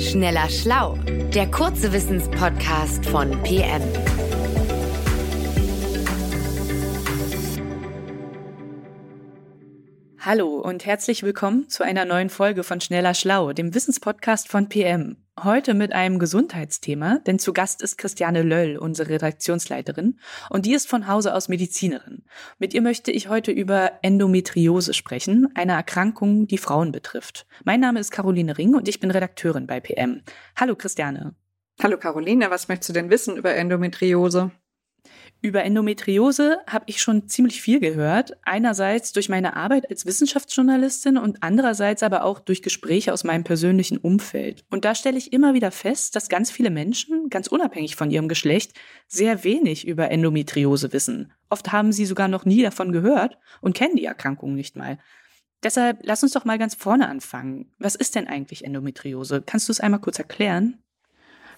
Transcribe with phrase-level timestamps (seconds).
[0.00, 0.94] Schneller Schlau,
[1.34, 3.82] der kurze Wissenspodcast von PM.
[10.18, 15.18] Hallo und herzlich willkommen zu einer neuen Folge von Schneller Schlau, dem Wissenspodcast von PM.
[15.42, 20.18] Heute mit einem Gesundheitsthema, denn zu Gast ist Christiane Löll, unsere Redaktionsleiterin,
[20.50, 22.24] und die ist von Hause aus Medizinerin.
[22.58, 27.46] Mit ihr möchte ich heute über Endometriose sprechen, eine Erkrankung, die Frauen betrifft.
[27.64, 30.22] Mein Name ist Caroline Ring und ich bin Redakteurin bei PM.
[30.56, 31.34] Hallo Christiane.
[31.82, 34.50] Hallo Caroline, was möchtest du denn wissen über Endometriose?
[35.42, 38.36] Über Endometriose habe ich schon ziemlich viel gehört.
[38.42, 43.96] Einerseits durch meine Arbeit als Wissenschaftsjournalistin und andererseits aber auch durch Gespräche aus meinem persönlichen
[43.96, 44.64] Umfeld.
[44.70, 48.28] Und da stelle ich immer wieder fest, dass ganz viele Menschen, ganz unabhängig von ihrem
[48.28, 48.72] Geschlecht,
[49.08, 51.32] sehr wenig über Endometriose wissen.
[51.48, 54.98] Oft haben sie sogar noch nie davon gehört und kennen die Erkrankung nicht mal.
[55.62, 57.72] Deshalb lass uns doch mal ganz vorne anfangen.
[57.78, 59.42] Was ist denn eigentlich Endometriose?
[59.44, 60.82] Kannst du es einmal kurz erklären?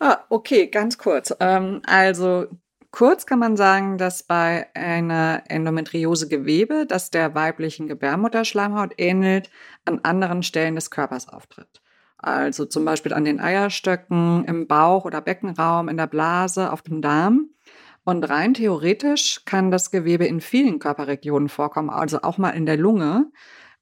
[0.00, 1.34] Ah, okay, ganz kurz.
[1.40, 2.46] Ähm, also
[2.90, 9.50] Kurz kann man sagen, dass bei einer Endometriose Gewebe, das der weiblichen Gebärmutterschleimhaut ähnelt,
[9.84, 11.82] an anderen Stellen des Körpers auftritt.
[12.16, 17.02] Also zum Beispiel an den Eierstöcken, im Bauch oder Beckenraum, in der Blase, auf dem
[17.02, 17.50] Darm.
[18.04, 22.78] Und rein theoretisch kann das Gewebe in vielen Körperregionen vorkommen, also auch mal in der
[22.78, 23.30] Lunge.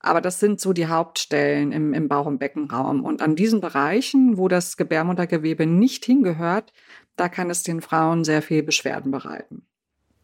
[0.01, 3.05] Aber das sind so die Hauptstellen im, im Bauch- und Beckenraum.
[3.05, 6.73] Und an diesen Bereichen, wo das Gebärmuttergewebe nicht hingehört,
[7.17, 9.67] da kann es den Frauen sehr viel Beschwerden bereiten.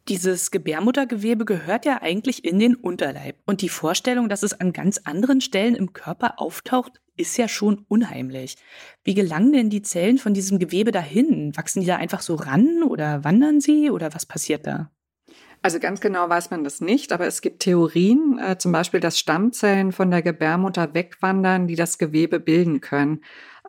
[0.09, 3.37] Dieses Gebärmuttergewebe gehört ja eigentlich in den Unterleib.
[3.47, 7.85] Und die Vorstellung, dass es an ganz anderen Stellen im Körper auftaucht, ist ja schon
[7.89, 8.57] unheimlich.
[9.05, 11.57] Wie gelangen denn die Zellen von diesem Gewebe dahin?
[11.57, 14.91] Wachsen die da einfach so ran oder wandern sie oder was passiert da?
[15.65, 19.21] Also ganz genau weiß man das nicht, aber es gibt Theorien, äh, zum Beispiel, dass
[19.21, 23.21] Stammzellen von der Gebärmutter wegwandern, die das Gewebe bilden können.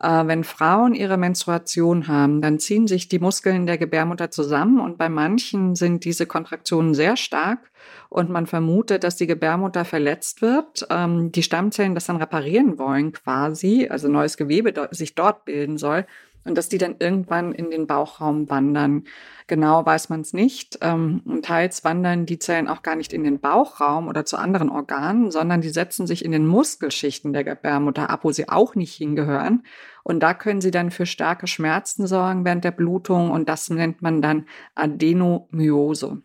[0.02, 4.98] Äh, wenn Frauen ihre Menstruation haben, dann ziehen sich die Muskeln der Gebärmutter zusammen und
[4.98, 7.70] bei manchen sind diese Kontraktionen sehr stark
[8.08, 13.12] und man vermutet, dass die Gebärmutter verletzt wird, ähm, die Stammzellen das dann reparieren wollen
[13.12, 16.06] quasi, also neues Gewebe sich dort bilden soll
[16.44, 19.04] und dass die dann irgendwann in den Bauchraum wandern.
[19.46, 20.78] Genau weiß man es nicht.
[20.82, 24.68] Ähm, und teils wandern die Zellen auch gar nicht in den Bauchraum oder zu anderen
[24.68, 28.94] Organen, sondern die setzen sich in den Muskelschichten der Gebärmutter ab, wo sie auch nicht
[28.94, 29.62] hingehören.
[30.02, 34.02] Und da können sie dann für starke Schmerzen sorgen während der Blutung und das nennt
[34.02, 36.22] man dann Adenomyose.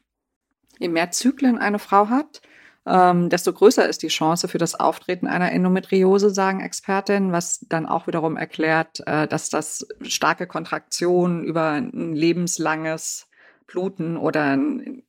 [0.80, 2.42] Je mehr Zyklen eine Frau hat,
[2.90, 7.86] ähm, desto größer ist die Chance für das Auftreten einer Endometriose, sagen Expertinnen, was dann
[7.86, 13.28] auch wiederum erklärt, äh, dass das starke Kontraktionen über ein lebenslanges
[13.68, 14.58] Bluten oder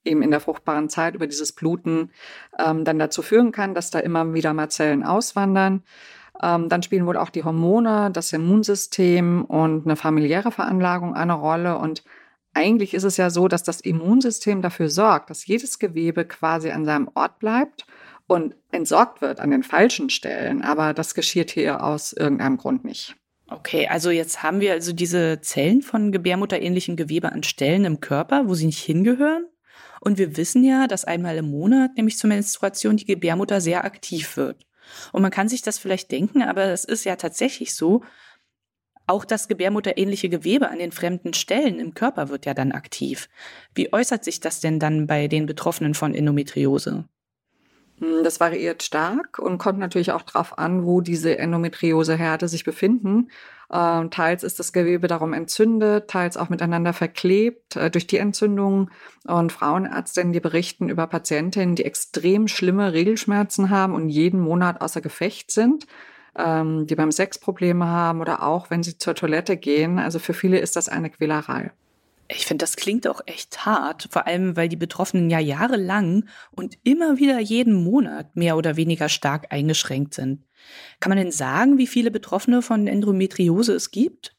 [0.05, 2.11] eben in der fruchtbaren Zeit über dieses Bluten
[2.59, 5.83] ähm, dann dazu führen kann, dass da immer wieder mal Zellen auswandern.
[6.43, 11.79] Ähm, dann spielen wohl auch die Hormone, das Immunsystem und eine familiäre Veranlagung eine Rolle.
[11.79, 12.05] Und
[12.53, 16.85] eigentlich ist es ja so, dass das Immunsystem dafür sorgt, dass jedes Gewebe quasi an
[16.85, 17.87] seinem Ort bleibt
[18.27, 20.63] und entsorgt wird an den falschen Stellen.
[20.63, 23.17] Aber das geschieht hier aus irgendeinem Grund nicht.
[23.49, 28.47] Okay, also jetzt haben wir also diese Zellen von gebärmutterähnlichem Gewebe an Stellen im Körper,
[28.47, 29.47] wo sie nicht hingehören.
[30.01, 34.37] Und wir wissen ja, dass einmal im Monat, nämlich zur Menstruation, die Gebärmutter sehr aktiv
[34.37, 34.65] wird.
[35.13, 38.03] Und man kann sich das vielleicht denken, aber es ist ja tatsächlich so,
[39.11, 43.29] auch das gebärmutterähnliche Gewebe an den fremden Stellen im Körper wird ja dann aktiv.
[43.75, 47.05] Wie äußert sich das denn dann bei den Betroffenen von Endometriose?
[47.99, 53.31] Hm, das variiert stark und kommt natürlich auch darauf an, wo diese Endometrioseherde sich befinden.
[53.73, 58.91] Ähm, teils ist das Gewebe darum entzündet, teils auch miteinander verklebt äh, durch die Entzündung.
[59.27, 65.01] Und Frauenärztinnen, die berichten über Patientinnen, die extrem schlimme Regelschmerzen haben und jeden Monat außer
[65.01, 65.87] Gefecht sind
[66.37, 69.99] ähm, die beim Sex Probleme haben oder auch wenn sie zur Toilette gehen.
[69.99, 71.73] Also für viele ist das eine Quälerei.
[72.33, 76.79] Ich finde, das klingt auch echt hart, vor allem weil die Betroffenen ja jahrelang und
[76.85, 80.45] immer wieder jeden Monat mehr oder weniger stark eingeschränkt sind.
[81.01, 84.37] Kann man denn sagen, wie viele Betroffene von Endometriose es gibt?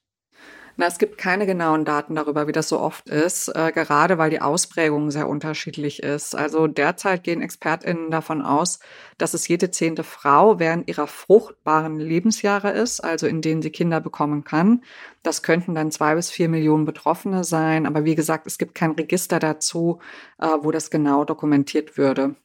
[0.77, 4.29] Na, es gibt keine genauen Daten darüber, wie das so oft ist, äh, gerade weil
[4.29, 6.35] die Ausprägung sehr unterschiedlich ist.
[6.35, 8.79] Also derzeit gehen ExpertInnen davon aus,
[9.17, 13.99] dass es jede zehnte Frau während ihrer fruchtbaren Lebensjahre ist, also in denen sie Kinder
[13.99, 14.83] bekommen kann.
[15.23, 17.85] Das könnten dann zwei bis vier Millionen Betroffene sein.
[17.85, 19.99] Aber wie gesagt, es gibt kein Register dazu,
[20.39, 22.35] äh, wo das genau dokumentiert würde.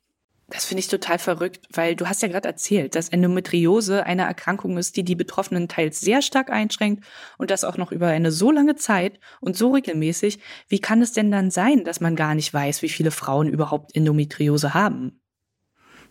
[0.48, 4.78] Das finde ich total verrückt, weil du hast ja gerade erzählt, dass Endometriose eine Erkrankung
[4.78, 7.04] ist, die die Betroffenen teils sehr stark einschränkt
[7.36, 10.38] und das auch noch über eine so lange Zeit und so regelmäßig.
[10.68, 13.96] Wie kann es denn dann sein, dass man gar nicht weiß, wie viele Frauen überhaupt
[13.96, 15.20] Endometriose haben?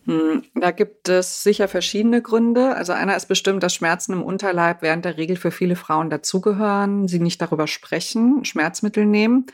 [0.04, 2.76] Hm, da gibt es sicher verschiedene Gründe.
[2.76, 7.08] Also einer ist bestimmt, dass Schmerzen im Unterleib während der Regel für viele Frauen dazugehören,
[7.08, 9.46] sie nicht darüber sprechen, Schmerzmittel nehmen.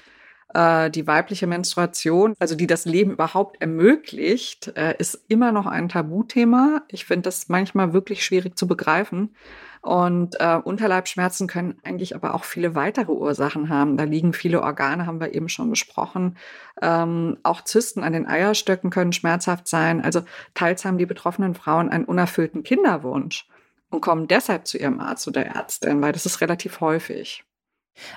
[0.54, 5.88] Äh, die weibliche Menstruation, also die das Leben überhaupt ermöglicht, äh, ist immer noch ein
[5.88, 6.82] Tabuthema.
[6.88, 9.34] Ich finde das manchmal wirklich schwierig zu begreifen.
[9.81, 13.96] Und äh, Unterleibschmerzen können eigentlich aber auch viele weitere Ursachen haben.
[13.96, 16.37] Da liegen viele Organe, haben wir eben schon besprochen.
[16.81, 20.00] Ähm, auch Zysten an den Eierstöcken können schmerzhaft sein.
[20.00, 20.22] Also
[20.54, 23.49] teils haben die betroffenen Frauen einen unerfüllten Kinderwunsch
[23.90, 27.44] und kommen deshalb zu ihrem Arzt oder Ärztin, weil das ist relativ häufig.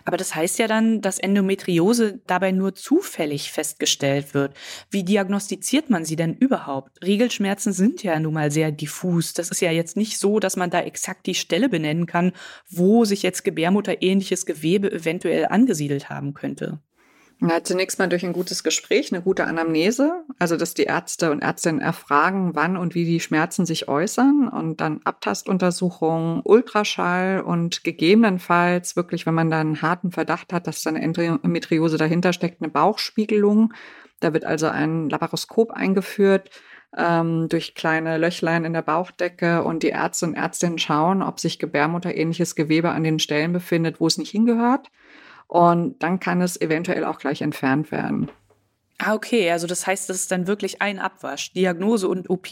[0.06, 4.56] Aber das heißt ja dann, dass Endometriose dabei nur zufällig festgestellt wird.
[4.90, 7.04] Wie diagnostiziert man sie denn überhaupt?
[7.04, 9.34] Regelschmerzen sind ja nun mal sehr diffus.
[9.34, 12.34] Das ist ja jetzt nicht so, dass man da exakt die Stelle benennen kann,
[12.70, 16.80] wo sich jetzt gebärmutterähnliches Gewebe eventuell angesiedelt haben könnte.
[17.42, 21.42] Ja, zunächst mal durch ein gutes Gespräch, eine gute Anamnese, also dass die Ärzte und
[21.42, 28.96] Ärztinnen erfragen, wann und wie die Schmerzen sich äußern und dann Abtastuntersuchungen, Ultraschall und gegebenenfalls
[28.96, 32.72] wirklich, wenn man da einen harten Verdacht hat, dass da eine Endometriose dahinter steckt, eine
[32.72, 33.74] Bauchspiegelung.
[34.22, 36.50] Da wird also ein Laparoskop eingeführt
[36.98, 41.60] ähm, durch kleine Löchlein in der Bauchdecke und die Ärzte und Ärztinnen schauen, ob sich
[41.60, 44.90] gebärmutterähnliches Gewebe an den Stellen befindet, wo es nicht hingehört.
[45.48, 48.32] Und dann kann es eventuell auch gleich entfernt werden.
[48.98, 49.52] Ah, okay.
[49.52, 52.52] Also das heißt, das ist dann wirklich ein Abwasch, Diagnose und OP.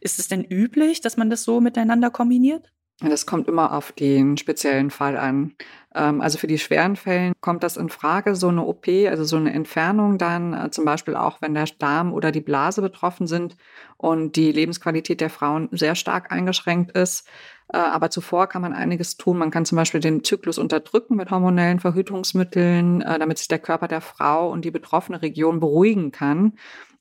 [0.00, 2.72] Ist es denn üblich, dass man das so miteinander kombiniert?
[3.00, 5.54] Das kommt immer auf den speziellen Fall an.
[5.94, 9.36] Ähm, also für die schweren Fällen kommt das in Frage, so eine OP, also so
[9.36, 13.56] eine Entfernung dann, äh, zum Beispiel auch, wenn der Darm oder die Blase betroffen sind
[13.98, 17.28] und die Lebensqualität der Frauen sehr stark eingeschränkt ist.
[17.72, 19.38] Äh, aber zuvor kann man einiges tun.
[19.38, 23.88] Man kann zum Beispiel den Zyklus unterdrücken mit hormonellen Verhütungsmitteln, äh, damit sich der Körper
[23.88, 26.54] der Frau und die betroffene Region beruhigen kann,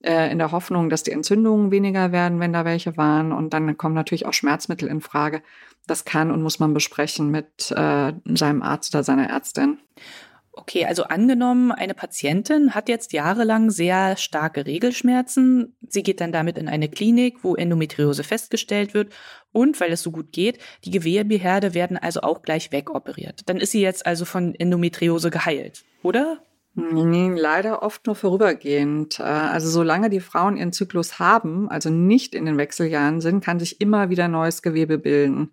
[0.03, 3.31] äh, in der Hoffnung, dass die Entzündungen weniger werden, wenn da welche waren.
[3.31, 5.41] Und dann kommen natürlich auch Schmerzmittel in Frage.
[5.87, 9.79] Das kann und muss man besprechen mit seinem Arzt oder seiner Ärztin.
[10.59, 15.77] Okay, also angenommen, eine Patientin hat jetzt jahrelang sehr starke Regelschmerzen.
[15.88, 19.13] Sie geht dann damit in eine Klinik, wo Endometriose festgestellt wird.
[19.51, 23.42] Und weil es so gut geht, die Gewebeherde werden also auch gleich wegoperiert.
[23.45, 26.39] Dann ist sie jetzt also von Endometriose geheilt, oder?
[26.80, 29.19] Nee, leider oft nur vorübergehend.
[29.19, 33.60] Äh, also solange die Frauen ihren Zyklus haben, also nicht in den Wechseljahren sind, kann
[33.60, 35.51] sich immer wieder neues Gewebe bilden.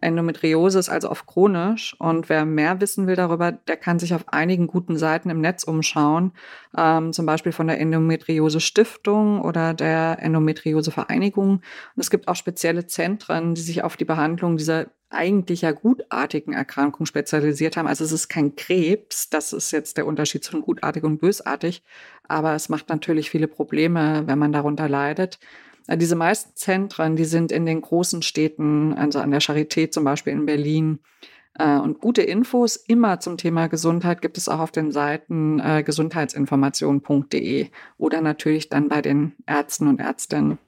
[0.00, 4.32] Endometriose ist also oft chronisch und wer mehr wissen will darüber, der kann sich auf
[4.32, 6.32] einigen guten Seiten im Netz umschauen,
[6.76, 11.50] ähm, zum Beispiel von der Endometriose Stiftung oder der Endometriose Vereinigung.
[11.50, 11.62] Und
[11.96, 17.06] es gibt auch spezielle Zentren, die sich auf die Behandlung dieser eigentlich ja gutartigen Erkrankung
[17.06, 17.86] spezialisiert haben.
[17.86, 21.82] Also es ist kein Krebs, das ist jetzt der Unterschied zwischen gutartig und bösartig,
[22.26, 25.38] aber es macht natürlich viele Probleme, wenn man darunter leidet.
[25.86, 30.04] Äh, diese meisten Zentren, die sind in den großen Städten, also an der Charité zum
[30.04, 30.98] Beispiel in Berlin.
[31.58, 35.82] Äh, und gute Infos immer zum Thema Gesundheit gibt es auch auf den Seiten äh,
[35.82, 37.68] gesundheitsinformation.de
[37.98, 40.58] oder natürlich dann bei den Ärzten und Ärztinnen.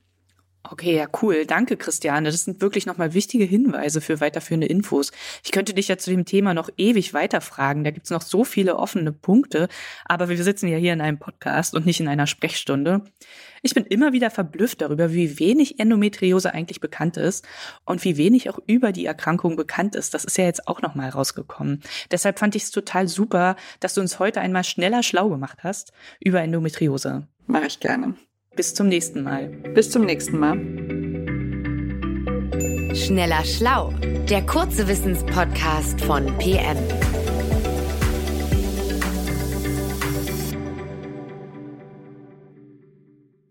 [0.64, 1.46] Okay, ja, cool.
[1.46, 2.30] Danke, Christiane.
[2.30, 5.12] Das sind wirklich nochmal wichtige Hinweise für weiterführende Infos.
[5.42, 7.84] Ich könnte dich ja zu dem Thema noch ewig weiterfragen.
[7.84, 9.68] Da gibt's noch so viele offene Punkte.
[10.04, 13.02] Aber wir sitzen ja hier in einem Podcast und nicht in einer Sprechstunde.
[13.62, 17.46] Ich bin immer wieder verblüfft darüber, wie wenig Endometriose eigentlich bekannt ist
[17.84, 20.12] und wie wenig auch über die Erkrankung bekannt ist.
[20.12, 21.82] Das ist ja jetzt auch nochmal rausgekommen.
[22.10, 25.92] Deshalb fand ich es total super, dass du uns heute einmal schneller schlau gemacht hast
[26.20, 27.26] über Endometriose.
[27.46, 28.14] Mache ich gerne.
[28.58, 29.50] Bis zum nächsten Mal.
[29.72, 30.56] Bis zum nächsten Mal.
[32.92, 33.92] Schneller Schlau,
[34.28, 36.76] der kurze Wissenspodcast von PM.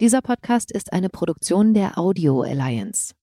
[0.02, 3.14] Dieser Podcast ist eine Produktion der Audio Alliance.